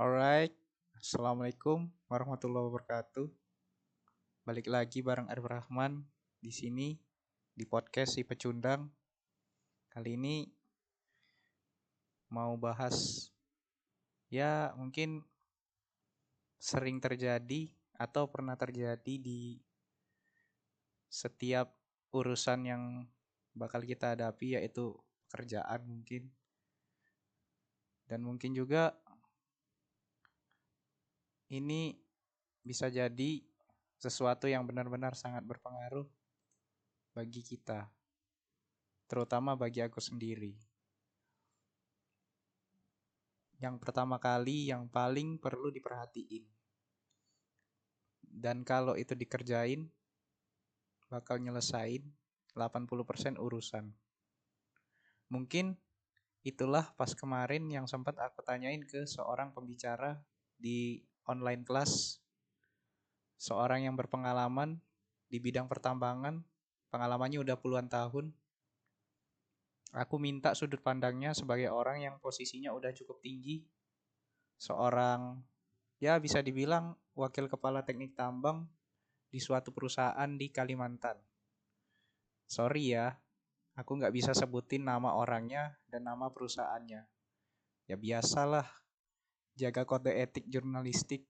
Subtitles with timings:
[0.00, 0.56] Alright,
[0.96, 3.28] assalamualaikum warahmatullahi wabarakatuh.
[4.48, 6.08] Balik lagi bareng Arif Rahman
[6.40, 6.96] di sini
[7.52, 8.88] di podcast si pecundang.
[9.92, 10.48] Kali ini
[12.32, 13.28] mau bahas
[14.32, 15.20] ya mungkin
[16.56, 17.68] sering terjadi
[18.00, 19.60] atau pernah terjadi di
[21.12, 21.76] setiap
[22.16, 23.04] urusan yang
[23.52, 24.96] bakal kita hadapi yaitu
[25.28, 26.32] kerjaan mungkin
[28.08, 28.96] dan mungkin juga
[31.50, 31.98] ini
[32.62, 33.42] bisa jadi
[33.98, 36.06] sesuatu yang benar-benar sangat berpengaruh
[37.12, 37.90] bagi kita,
[39.10, 40.54] terutama bagi aku sendiri.
[43.60, 46.48] Yang pertama kali yang paling perlu diperhatiin.
[48.24, 49.84] Dan kalau itu dikerjain,
[51.12, 52.06] bakal nyelesain
[52.56, 53.90] 80% urusan.
[55.28, 55.76] Mungkin
[56.40, 60.16] itulah pas kemarin yang sempat aku tanyain ke seorang pembicara
[60.56, 62.18] di online kelas
[63.38, 64.82] seorang yang berpengalaman
[65.30, 66.42] di bidang pertambangan
[66.90, 68.34] pengalamannya udah puluhan tahun.
[69.90, 73.66] Aku minta sudut pandangnya sebagai orang yang posisinya udah cukup tinggi.
[74.60, 75.40] Seorang
[75.98, 78.70] ya bisa dibilang wakil kepala teknik tambang
[79.30, 81.18] di suatu perusahaan di Kalimantan.
[82.46, 83.14] Sorry ya
[83.78, 87.02] aku nggak bisa sebutin nama orangnya dan nama perusahaannya.
[87.90, 88.66] Ya biasalah
[89.60, 91.28] jaga kode etik jurnalistik.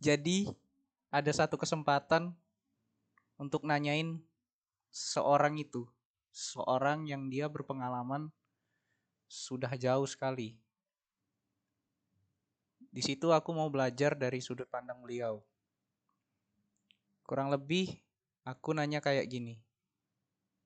[0.00, 0.48] Jadi
[1.12, 2.32] ada satu kesempatan
[3.36, 4.16] untuk nanyain
[4.88, 5.84] seorang itu,
[6.32, 8.32] seorang yang dia berpengalaman
[9.28, 10.56] sudah jauh sekali.
[12.94, 15.42] Di situ aku mau belajar dari sudut pandang beliau.
[17.26, 17.90] Kurang lebih
[18.46, 19.58] aku nanya kayak gini.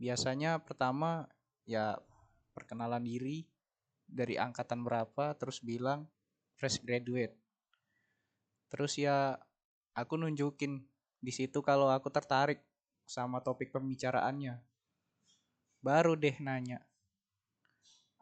[0.00, 1.28] Biasanya pertama
[1.68, 2.00] ya
[2.56, 3.44] perkenalan diri,
[4.08, 6.06] dari angkatan berapa terus bilang
[6.56, 7.34] fresh graduate
[8.72, 9.38] terus ya
[9.96, 10.82] aku nunjukin
[11.18, 12.60] di situ kalau aku tertarik
[13.04, 14.60] sama topik pembicaraannya
[15.84, 16.80] baru deh nanya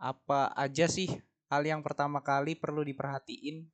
[0.03, 1.09] apa aja sih
[1.53, 3.71] hal yang pertama kali perlu diperhatiin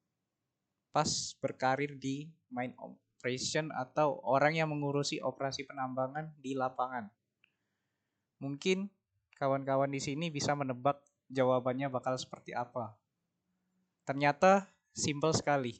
[0.92, 1.08] pas
[1.38, 7.06] berkarir di mine operation atau orang yang mengurusi operasi penambangan di lapangan.
[8.42, 8.90] Mungkin
[9.38, 12.96] kawan-kawan di sini bisa menebak jawabannya bakal seperti apa.
[14.08, 15.76] Ternyata simpel sekali.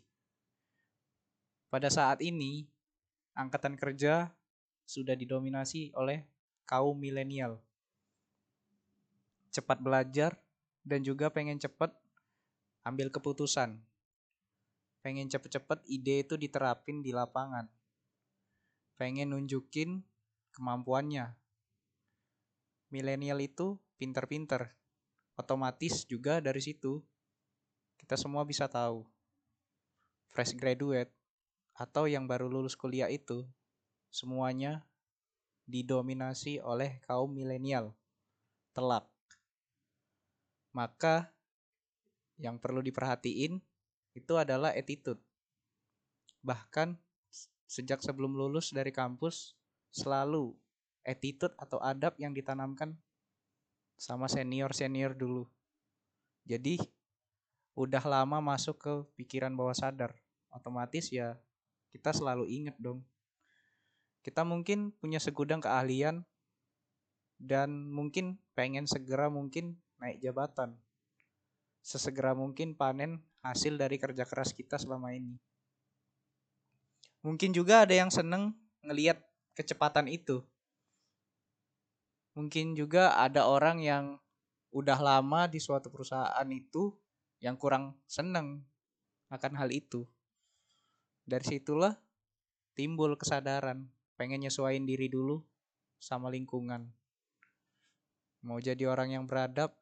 [1.68, 2.64] Pada saat ini,
[3.36, 4.32] angkatan kerja
[4.88, 6.24] sudah didominasi oleh
[6.64, 7.60] kaum milenial.
[9.52, 10.36] Cepat belajar
[10.84, 11.92] dan juga pengen cepat
[12.84, 13.80] ambil keputusan.
[15.04, 17.68] Pengen cepet-cepet ide itu diterapin di lapangan.
[18.96, 20.04] Pengen nunjukin
[20.52, 21.36] kemampuannya.
[22.88, 24.72] Milenial itu pinter-pinter
[25.38, 26.98] otomatis juga dari situ.
[27.94, 29.06] Kita semua bisa tahu.
[30.34, 31.14] Fresh graduate
[31.78, 33.46] atau yang baru lulus kuliah itu
[34.10, 34.82] semuanya
[35.70, 37.94] didominasi oleh kaum milenial.
[38.74, 39.06] Telak.
[40.74, 41.30] Maka
[42.38, 43.62] yang perlu diperhatiin
[44.18, 45.22] itu adalah attitude.
[46.42, 46.98] Bahkan
[47.68, 49.54] sejak sebelum lulus dari kampus
[49.94, 50.54] selalu
[51.06, 52.98] attitude atau adab yang ditanamkan
[53.98, 55.44] sama senior-senior dulu.
[56.46, 56.78] Jadi
[57.74, 60.14] udah lama masuk ke pikiran bawah sadar.
[60.54, 61.34] Otomatis ya
[61.90, 63.02] kita selalu inget dong.
[64.22, 66.22] Kita mungkin punya segudang keahlian
[67.42, 70.78] dan mungkin pengen segera mungkin naik jabatan.
[71.82, 75.38] Sesegera mungkin panen hasil dari kerja keras kita selama ini.
[77.26, 79.18] Mungkin juga ada yang seneng ngeliat
[79.58, 80.46] kecepatan itu
[82.38, 84.14] mungkin juga ada orang yang
[84.70, 86.94] udah lama di suatu perusahaan itu
[87.42, 88.62] yang kurang seneng
[89.26, 90.06] akan hal itu.
[91.26, 91.98] Dari situlah
[92.78, 95.42] timbul kesadaran pengen nyesuaiin diri dulu
[95.98, 96.86] sama lingkungan.
[98.46, 99.74] Mau jadi orang yang beradab,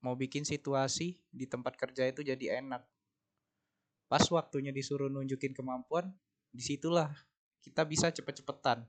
[0.00, 2.80] mau bikin situasi di tempat kerja itu jadi enak.
[4.08, 6.08] Pas waktunya disuruh nunjukin kemampuan,
[6.48, 7.12] di situlah
[7.60, 8.88] kita bisa cepet-cepetan.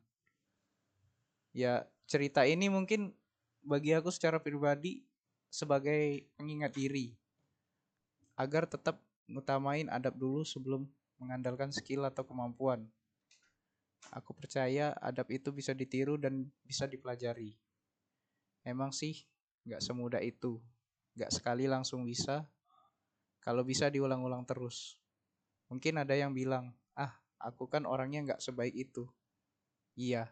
[1.51, 3.12] Ya cerita ini mungkin
[3.68, 5.04] bagi aku secara pribadi
[5.51, 7.12] sebagai pengingat diri
[8.39, 10.88] agar tetap ngutamain adab dulu sebelum
[11.19, 12.88] mengandalkan skill atau kemampuan.
[14.13, 17.57] Aku percaya adab itu bisa ditiru dan bisa dipelajari.
[18.63, 19.27] Emang sih
[19.68, 20.63] nggak semudah itu,
[21.18, 22.48] nggak sekali langsung bisa.
[23.44, 24.95] Kalau bisa diulang-ulang terus.
[25.68, 29.10] Mungkin ada yang bilang, ah aku kan orangnya nggak sebaik itu.
[29.98, 30.30] Iya,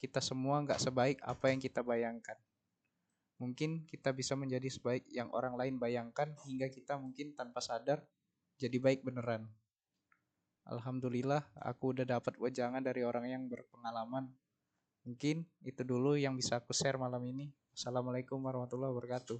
[0.00, 2.36] kita semua nggak sebaik apa yang kita bayangkan.
[3.36, 8.00] mungkin kita bisa menjadi sebaik yang orang lain bayangkan hingga kita mungkin tanpa sadar
[8.56, 9.44] jadi baik beneran.
[10.66, 14.32] Alhamdulillah aku udah dapat wejangan dari orang yang berpengalaman.
[15.06, 17.52] Mungkin itu dulu yang bisa aku share malam ini.
[17.76, 19.38] Assalamualaikum warahmatullahi wabarakatuh.